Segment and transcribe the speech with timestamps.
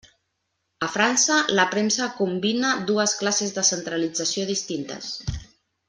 [0.85, 5.13] A França, la premsa combina dues classes de centralització distintes.